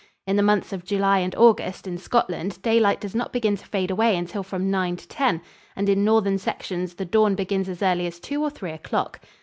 [0.25, 3.91] In the months of July and August in Scotland daylight does not begin to fade
[3.91, 5.41] away until from nine to ten,
[5.75, 9.19] and in northern sections the dawn begins as early as two or three o'clock.